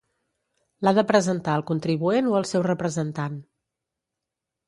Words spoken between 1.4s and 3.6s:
el contribuent o el seu representant.